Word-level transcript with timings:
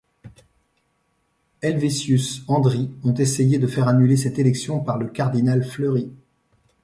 Helvétius, 1.61 2.41
Andry 2.47 2.89
ont 3.03 3.13
essayé 3.13 3.59
de 3.59 3.67
faire 3.67 3.87
annuler 3.87 4.17
cette 4.17 4.39
élection 4.39 4.79
par 4.79 4.97
le 4.97 5.07
cardinal 5.07 5.63
Fleury. 5.63 6.09